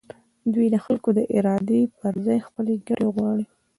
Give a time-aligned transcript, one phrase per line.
[0.53, 3.45] دوی د خلکو د ارادې پر ځای خپلې ګټې غواړي.